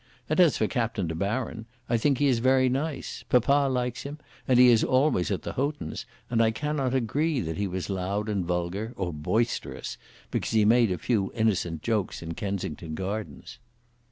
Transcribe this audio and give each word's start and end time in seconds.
And 0.27 0.39
as 0.39 0.57
for 0.57 0.65
Captain 0.65 1.05
De 1.05 1.13
Baron, 1.13 1.67
I 1.87 1.95
think 1.95 2.17
he 2.17 2.25
is 2.25 2.39
very 2.39 2.69
nice. 2.69 3.23
Papa 3.29 3.69
likes 3.71 4.01
him, 4.01 4.17
and 4.47 4.57
he 4.57 4.67
is 4.69 4.83
always 4.83 5.29
at 5.29 5.43
the 5.43 5.53
Houghtons, 5.53 6.05
and 6.27 6.41
I 6.41 6.49
cannot 6.49 6.95
agree 6.95 7.39
that 7.41 7.57
he 7.59 7.67
was 7.67 7.87
loud 7.87 8.27
and 8.27 8.43
vulgar, 8.43 8.93
or 8.95 9.13
boisterous, 9.13 9.99
because 10.31 10.49
he 10.53 10.65
made 10.65 10.89
a 10.91 10.97
few 10.97 11.31
innocent 11.35 11.83
jokes 11.83 12.23
in 12.23 12.33
Kensington 12.33 12.95
Gardens." 12.95 13.59